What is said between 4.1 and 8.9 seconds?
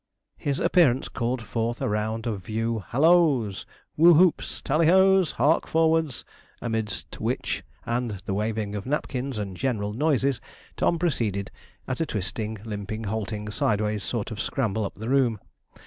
hoops! Tally ho's! Hark forwards! amidst which, and the waving of